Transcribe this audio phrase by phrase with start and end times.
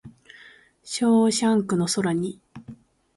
[0.81, 2.39] ショーシャンクの空に